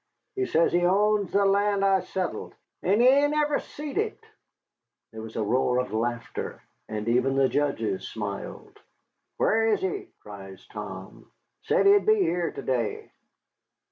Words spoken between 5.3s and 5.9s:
a roar